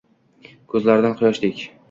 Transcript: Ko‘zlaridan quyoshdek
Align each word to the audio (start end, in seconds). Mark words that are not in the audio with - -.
Ko‘zlaridan 0.73 1.15
quyoshdek 1.21 1.65